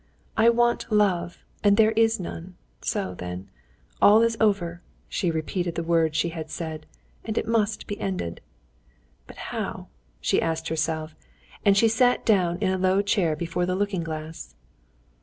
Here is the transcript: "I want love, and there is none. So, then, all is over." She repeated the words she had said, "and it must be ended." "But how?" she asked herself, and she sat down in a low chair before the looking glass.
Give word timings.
"I 0.35 0.49
want 0.49 0.91
love, 0.91 1.43
and 1.63 1.77
there 1.77 1.91
is 1.91 2.19
none. 2.19 2.55
So, 2.81 3.13
then, 3.13 3.51
all 4.01 4.23
is 4.23 4.35
over." 4.41 4.81
She 5.07 5.29
repeated 5.29 5.75
the 5.75 5.83
words 5.83 6.17
she 6.17 6.29
had 6.29 6.49
said, 6.49 6.87
"and 7.23 7.37
it 7.37 7.47
must 7.47 7.85
be 7.85 7.99
ended." 7.99 8.41
"But 9.27 9.35
how?" 9.53 9.89
she 10.19 10.41
asked 10.41 10.69
herself, 10.69 11.13
and 11.63 11.77
she 11.77 11.87
sat 11.87 12.25
down 12.25 12.57
in 12.61 12.71
a 12.71 12.79
low 12.79 13.03
chair 13.03 13.35
before 13.35 13.67
the 13.67 13.75
looking 13.75 14.01
glass. 14.03 14.55